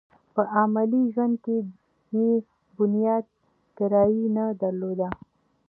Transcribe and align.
په 0.33 0.41
عملي 0.59 1.03
ژوند 1.13 1.35
کې 1.45 1.57
یې 2.17 2.29
بنياد 2.77 3.25
ګرايي 3.77 4.25
نه 4.35 4.45
درلوده. 4.61 5.07